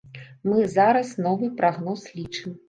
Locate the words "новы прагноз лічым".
1.27-2.59